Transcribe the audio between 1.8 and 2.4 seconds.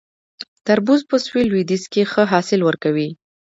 کې ښه